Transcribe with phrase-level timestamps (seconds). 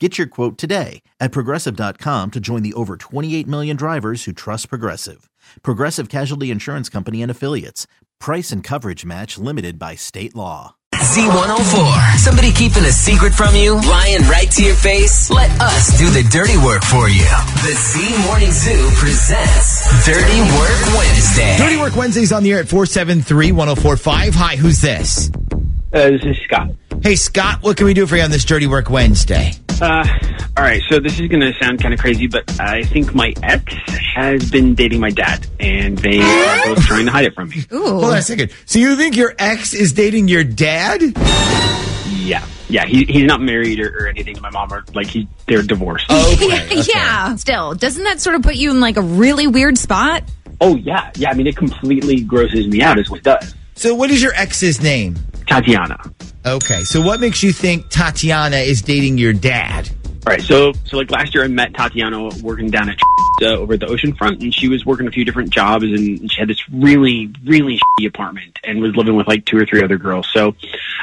[0.00, 4.68] Get your quote today at progressive.com to join the over 28 million drivers who trust
[4.68, 5.30] Progressive.
[5.62, 7.86] Progressive Casualty Insurance Company and Affiliates.
[8.18, 10.74] Price and coverage match limited by state law.
[10.96, 12.16] Z104.
[12.16, 13.74] Somebody keeping a secret from you?
[13.74, 15.30] Lying right to your face?
[15.30, 17.22] Let us do the dirty work for you.
[17.62, 21.56] The Z Morning Zoo presents Dirty Work Wednesday.
[21.56, 24.34] Dirty Work Wednesdays on the air at 473 1045.
[24.34, 25.30] Hi, who's this?
[25.92, 26.70] Uh, this is Scott.
[27.04, 29.52] Hey, Scott, what can we do for you on this Dirty Work Wednesday?
[29.78, 30.08] Uh,
[30.56, 33.34] all right, so this is going to sound kind of crazy, but I think my
[33.42, 33.74] ex
[34.16, 37.66] has been dating my dad, and they are both trying to hide it from me.
[37.70, 38.52] Hold on a second.
[38.64, 41.02] So you think your ex is dating your dad?
[42.08, 45.28] Yeah, yeah, he, he's not married or, or anything to my mom, or like he
[45.46, 46.10] they're divorced.
[46.10, 46.64] Okay.
[46.80, 46.82] okay.
[46.88, 47.36] yeah.
[47.36, 50.22] Still, doesn't that sort of put you in like a really weird spot?
[50.62, 51.28] Oh yeah, yeah.
[51.28, 53.54] I mean, it completely grosses me out, is what it does.
[53.74, 55.16] So what is your ex's name?
[55.46, 55.98] Tatiana.
[56.46, 56.84] Okay.
[56.84, 59.90] So what makes you think Tatiana is dating your dad?
[60.26, 62.98] All right, so so like last year, I met Tatiana working down at
[63.42, 66.32] uh, over at the ocean front, and she was working a few different jobs, and
[66.32, 69.82] she had this really really shitty apartment, and was living with like two or three
[69.82, 70.26] other girls.
[70.32, 70.56] So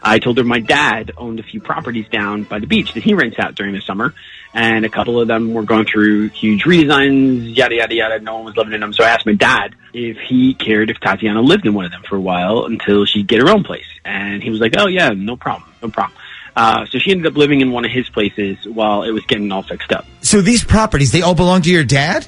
[0.00, 3.14] I told her my dad owned a few properties down by the beach that he
[3.14, 4.14] rents out during the summer,
[4.54, 8.20] and a couple of them were going through huge redesigns, yada yada yada.
[8.20, 11.00] No one was living in them, so I asked my dad if he cared if
[11.00, 13.88] Tatiana lived in one of them for a while until she'd get her own place,
[14.04, 16.16] and he was like, "Oh yeah, no problem, no problem."
[16.58, 19.52] Uh, so she ended up living in one of his places while it was getting
[19.52, 20.04] all fixed up.
[20.22, 22.26] So these properties, they all belong to your dad?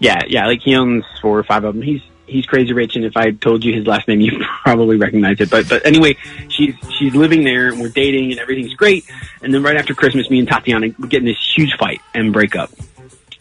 [0.00, 0.48] Yeah, yeah.
[0.48, 1.82] Like he owns four or five of them.
[1.82, 5.40] He's he's crazy rich, and if I told you his last name, you probably recognize
[5.40, 5.50] it.
[5.50, 6.16] But but anyway,
[6.48, 9.08] she's she's living there, and we're dating, and everything's great.
[9.40, 12.56] And then right after Christmas, me and Tatiana get in this huge fight and break
[12.56, 12.72] up.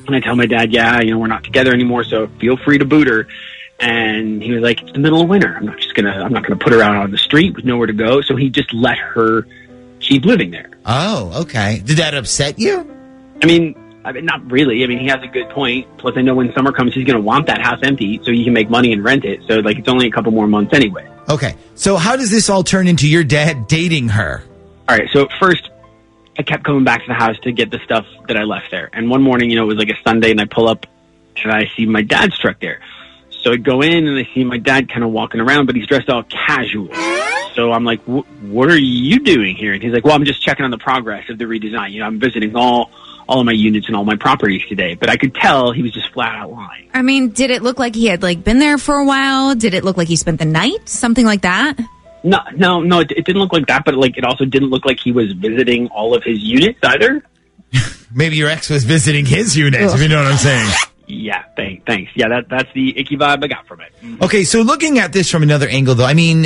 [0.06, 2.78] And I tell my dad, yeah, you know, we're not together anymore, so feel free
[2.78, 3.28] to boot her.
[3.80, 5.56] And he was like, it's the middle of winter.
[5.58, 7.88] I'm not just gonna I'm not gonna put her out on the street with nowhere
[7.88, 8.22] to go.
[8.22, 9.48] So he just let her
[10.10, 10.70] keep living there.
[10.86, 11.82] Oh, okay.
[11.86, 12.80] Did that upset you?
[13.42, 14.84] I mean, I mean, not really.
[14.84, 15.88] I mean, he has a good point.
[15.98, 18.44] Plus, I know when summer comes, he's going to want that house empty so he
[18.44, 19.42] can make money and rent it.
[19.48, 21.08] So, like, it's only a couple more months anyway.
[21.30, 21.56] Okay.
[21.76, 24.44] So, how does this all turn into your dad dating her?
[24.90, 25.08] All right.
[25.14, 25.70] So, first,
[26.38, 28.90] I kept coming back to the house to get the stuff that I left there.
[28.94, 30.86] And one morning, you know, it was like a Sunday, and I pull up
[31.44, 32.82] and I see my dad's truck there.
[33.42, 35.88] So I go in and I see my dad kind of walking around, but he's
[35.88, 36.90] dressed all casual.
[37.56, 40.66] So I'm like, "What are you doing here?" And he's like, "Well, I'm just checking
[40.66, 41.92] on the progress of the redesign.
[41.92, 42.92] You know, I'm visiting all
[43.28, 45.92] all of my units and all my properties today." But I could tell he was
[45.92, 46.90] just flat out lying.
[46.94, 49.56] I mean, did it look like he had like been there for a while?
[49.56, 50.88] Did it look like he spent the night?
[50.88, 51.78] Something like that?
[52.24, 53.00] No, no, no.
[53.00, 55.32] It, it didn't look like that, but like it also didn't look like he was
[55.34, 57.24] visiting all of his units either.
[58.14, 60.70] Maybe your ex was visiting his units, if you know what I'm saying.
[61.10, 61.84] Yeah, thanks.
[61.88, 62.12] Thanks.
[62.16, 63.92] Yeah, that that's the icky vibe I got from it.
[64.02, 64.24] Mm-hmm.
[64.24, 66.46] Okay, so looking at this from another angle, though, I mean,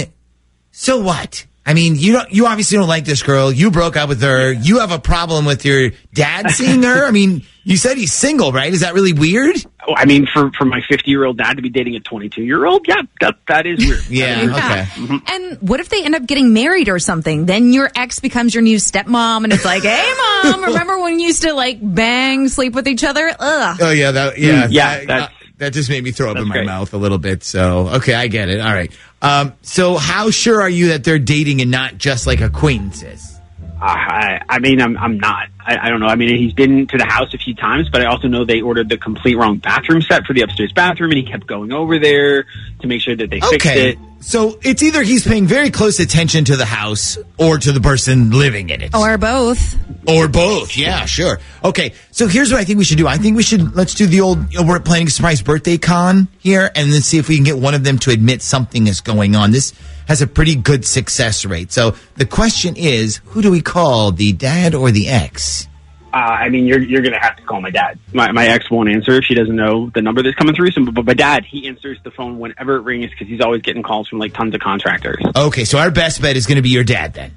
[0.71, 1.45] so what?
[1.65, 3.51] I mean, you don't, you obviously don't like this girl.
[3.51, 4.51] You broke up with her.
[4.51, 7.05] You have a problem with your dad seeing her.
[7.05, 8.73] I mean, you said he's single, right?
[8.73, 9.55] Is that really weird?
[9.87, 12.41] Oh, I mean, for, for my 50 year old dad to be dating a 22
[12.43, 14.05] year old, yeah, that, that is weird.
[14.09, 14.83] yeah, okay.
[15.01, 15.17] Mm-hmm.
[15.27, 17.45] And what if they end up getting married or something?
[17.45, 20.13] Then your ex becomes your new stepmom, and it's like, hey,
[20.43, 23.29] mom, remember when you used to like bang, sleep with each other?
[23.39, 23.77] Ugh.
[23.81, 25.27] Oh yeah, that yeah, Mm, yeah, That, uh,
[25.57, 26.65] that just made me throw up in my great.
[26.65, 27.43] mouth a little bit.
[27.43, 28.59] So okay, I get it.
[28.59, 28.91] All right.
[29.21, 33.39] Um, so how sure are you that they're dating and not just like acquaintances?
[33.81, 35.47] Uh, I, I mean, I'm, I'm not.
[35.65, 36.07] I, I don't know.
[36.07, 38.61] I mean, he's been to the house a few times, but I also know they
[38.61, 41.99] ordered the complete wrong bathroom set for the upstairs bathroom, and he kept going over
[41.99, 42.45] there
[42.81, 43.89] to make sure that they fixed Okay.
[43.91, 43.99] it.
[44.19, 48.31] So it's either he's paying very close attention to the house or to the person
[48.31, 48.95] living in it.
[48.95, 49.75] Or both.
[50.07, 50.77] Or both.
[50.77, 51.39] Yeah, sure.
[51.63, 51.93] Okay.
[52.11, 53.05] So here's what I think we should do.
[53.07, 55.77] I think we should let's do the old you know, we're planning a surprise birthday
[55.77, 58.87] con here and then see if we can get one of them to admit something
[58.87, 59.51] is going on.
[59.51, 59.73] This
[60.07, 61.71] has a pretty good success rate.
[61.71, 65.67] So the question is, who do we call, the dad or the ex?
[66.13, 67.97] uh, I mean, you're you're gonna have to call my dad.
[68.13, 70.69] My my ex won't answer if she doesn't know the number that's coming through.
[70.71, 73.81] So, but my dad, he answers the phone whenever it rings because he's always getting
[73.81, 75.23] calls from like tons of contractors.
[75.35, 77.31] Okay, so our best bet is going to be your dad then.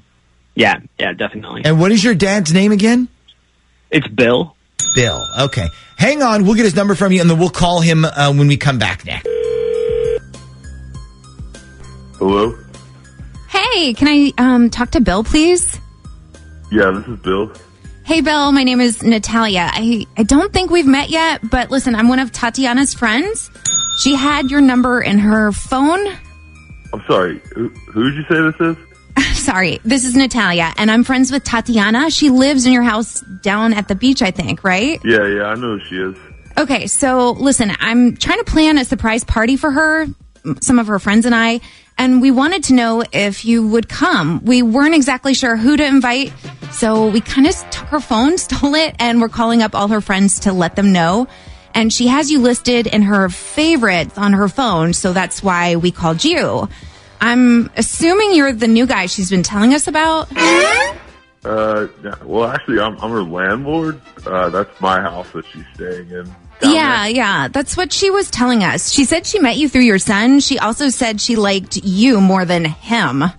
[0.53, 1.63] Yeah, yeah, definitely.
[1.65, 3.07] And what is your dad's name again?
[3.89, 4.55] It's Bill.
[4.95, 5.23] Bill.
[5.39, 5.67] Okay.
[5.97, 6.45] Hang on.
[6.45, 8.77] We'll get his number from you and then we'll call him uh, when we come
[8.77, 9.27] back next.
[12.19, 12.57] Hello?
[13.47, 15.79] Hey, can I um, talk to Bill, please?
[16.71, 17.51] Yeah, this is Bill.
[18.05, 19.69] Hey, Bill, my name is Natalia.
[19.71, 23.51] I, I don't think we've met yet, but listen, I'm one of Tatiana's friends.
[23.99, 26.07] She had your number in her phone.
[26.91, 27.39] I'm sorry.
[27.53, 29.37] Who, who did you say this is?
[29.37, 32.09] Sorry, this is Natalia, and I'm friends with Tatiana.
[32.09, 34.99] She lives in your house down at the beach, I think, right?
[35.03, 36.17] Yeah, yeah, I know who she is.
[36.57, 40.07] Okay, so listen, I'm trying to plan a surprise party for her,
[40.61, 41.61] some of her friends and I,
[41.97, 44.43] and we wanted to know if you would come.
[44.43, 46.33] We weren't exactly sure who to invite,
[46.71, 50.01] so we kind of took her phone, stole it, and we're calling up all her
[50.01, 51.27] friends to let them know.
[51.73, 55.91] And she has you listed in her favorites on her phone, so that's why we
[55.91, 56.67] called you.
[57.21, 60.29] I'm assuming you're the new guy she's been telling us about.
[61.45, 61.87] Uh,
[62.23, 64.01] well, actually, I'm, I'm her landlord.
[64.25, 66.35] Uh, that's my house that she's staying in.
[66.61, 67.11] Yeah, there.
[67.11, 68.91] yeah, that's what she was telling us.
[68.91, 70.39] She said she met you through your son.
[70.39, 73.23] She also said she liked you more than him.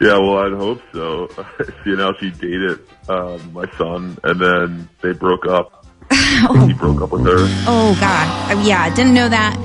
[0.00, 1.28] Yeah, well, I'd hope so.
[1.84, 2.78] you know, she dated
[3.08, 5.84] um, my son, and then they broke up.
[6.12, 7.34] he broke up with her.
[7.66, 9.58] Oh God, Uh, yeah, didn't know that.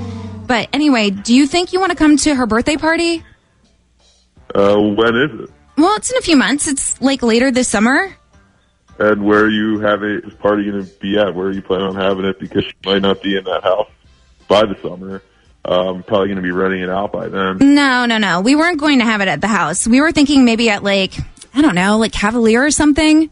[0.48, 3.22] But anyway, do you think you want to come to her birthday party?
[4.52, 5.50] Uh, when is it?
[5.76, 6.66] Well, it's in a few months.
[6.66, 8.16] It's like later this summer.
[8.98, 11.34] And where you having this party going to be at?
[11.34, 12.38] Where are you planning on having it?
[12.38, 13.90] Because she might not be in that house
[14.48, 15.22] by the summer.
[15.64, 17.56] Um, probably going to be renting it out by then.
[17.74, 18.42] No, no, no.
[18.42, 19.86] We weren't going to have it at the house.
[19.86, 21.14] We were thinking maybe at like
[21.54, 23.30] I don't know, like Cavalier or something.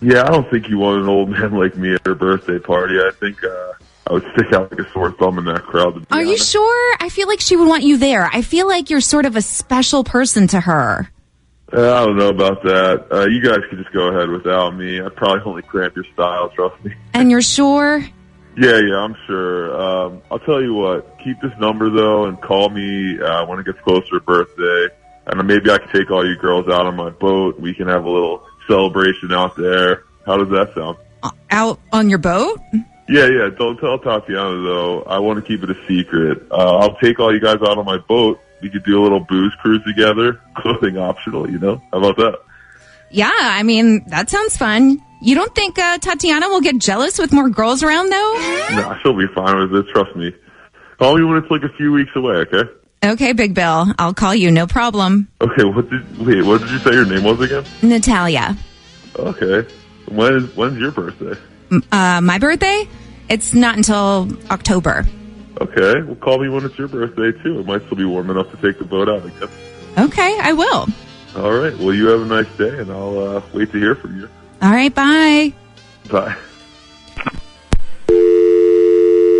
[0.00, 2.98] Yeah, I don't think you want an old man like me at your birthday party.
[2.98, 3.72] I think uh,
[4.06, 6.06] I would stick out like a sore thumb in that crowd.
[6.10, 6.96] Are you sure?
[7.00, 8.28] I feel like she would want you there.
[8.32, 11.10] I feel like you're sort of a special person to her.
[11.72, 13.06] Uh, I don't know about that.
[13.12, 15.00] Uh, you guys could just go ahead without me.
[15.00, 16.48] I'd probably only cramp your style.
[16.50, 16.94] Trust me.
[17.14, 17.98] And you're sure?
[18.56, 19.80] Yeah, yeah, I'm sure.
[19.80, 21.18] Um, I'll tell you what.
[21.22, 24.94] Keep this number though, and call me uh, when it gets closer to birthday.
[25.26, 27.58] And maybe I can take all you girls out on my boat.
[27.60, 30.04] We can have a little celebration out there.
[30.26, 30.96] How does that sound?
[31.50, 32.60] Out on your boat?
[33.08, 33.48] Yeah, yeah.
[33.56, 35.02] Don't tell Tatiana though.
[35.02, 36.46] I want to keep it a secret.
[36.50, 38.38] Uh, I'll take all you guys out on my boat.
[38.60, 40.40] We could do a little booze cruise together.
[40.56, 41.80] Clothing optional, you know.
[41.92, 42.38] How about that?
[43.10, 45.02] Yeah, I mean, that sounds fun.
[45.20, 48.34] You don't think uh, Tatiana will get jealous with more girls around, though?
[48.72, 49.86] Nah, she'll be fine with it.
[49.92, 50.32] Trust me.
[50.98, 52.34] Call me when it's like a few weeks away.
[52.36, 52.62] Okay.
[53.04, 53.86] Okay, Big Bill.
[53.98, 55.28] I'll call you, no problem.
[55.40, 55.64] Okay.
[55.64, 56.42] What did wait?
[56.44, 57.64] What did you say your name was again?
[57.82, 58.56] Natalia.
[59.16, 59.68] Okay.
[60.08, 61.40] When is when's your birthday?
[61.92, 62.88] Uh, my birthday?
[63.28, 65.04] It's not until October.
[65.60, 66.02] Okay.
[66.02, 67.60] Well, call me when it's your birthday too.
[67.60, 69.22] It might still be warm enough to take the boat out.
[69.22, 69.50] I guess.
[69.98, 70.86] Okay, I will.
[71.36, 71.76] All right.
[71.78, 74.28] Well, you have a nice day, and I'll uh, wait to hear from you.
[74.62, 75.52] All right, bye.
[76.10, 76.36] Bye.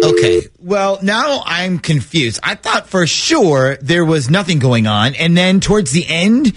[0.04, 0.42] Okay.
[0.58, 2.40] Well, now I'm confused.
[2.42, 5.14] I thought for sure there was nothing going on.
[5.14, 6.52] And then towards the end,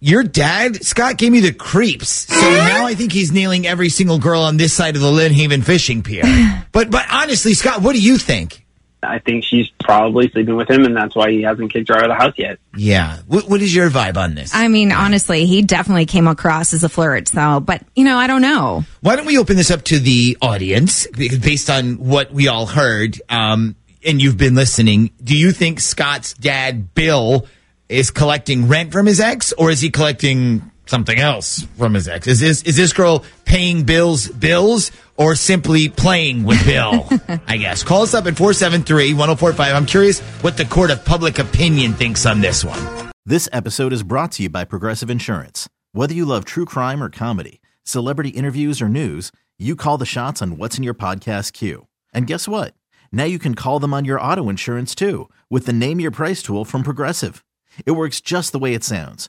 [0.00, 2.08] your dad, Scott, gave me the creeps.
[2.08, 5.32] So now I think he's nailing every single girl on this side of the Lynn
[5.32, 6.24] Haven fishing pier.
[6.72, 8.59] But, but honestly, Scott, what do you think?
[9.02, 12.04] I think she's probably sleeping with him, and that's why he hasn't kicked her out
[12.04, 12.58] of the house yet.
[12.76, 13.18] Yeah.
[13.26, 14.54] What, what is your vibe on this?
[14.54, 18.26] I mean, honestly, he definitely came across as a flirt, so, but, you know, I
[18.26, 18.84] don't know.
[19.00, 22.66] Why don't we open this up to the audience because based on what we all
[22.66, 25.10] heard, um, and you've been listening?
[25.22, 27.46] Do you think Scott's dad, Bill,
[27.88, 32.26] is collecting rent from his ex, or is he collecting something else from his ex?
[32.26, 37.06] Is this is this girl paying Bill's bills, or simply playing with Bill?
[37.46, 37.84] I guess.
[37.84, 39.74] Call us up at 473-1045.
[39.74, 43.12] I'm curious what the court of public opinion thinks on this one.
[43.26, 45.68] This episode is brought to you by Progressive Insurance.
[45.92, 50.40] Whether you love true crime or comedy, celebrity interviews or news, you call the shots
[50.40, 51.86] on what's in your podcast queue.
[52.14, 52.74] And guess what?
[53.12, 56.42] Now you can call them on your auto insurance too with the Name Your Price
[56.42, 57.44] tool from Progressive.
[57.84, 59.28] It works just the way it sounds.